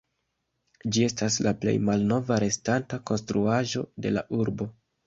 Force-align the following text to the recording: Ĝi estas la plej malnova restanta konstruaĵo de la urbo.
Ĝi 0.95 1.03
estas 1.09 1.37
la 1.49 1.53
plej 1.65 1.75
malnova 1.91 2.41
restanta 2.45 3.03
konstruaĵo 3.13 3.89
de 4.09 4.19
la 4.19 4.27
urbo. 4.43 4.73